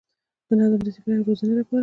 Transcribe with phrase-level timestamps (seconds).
[0.47, 1.79] د نظم، ډسپلین او روزنې لپاره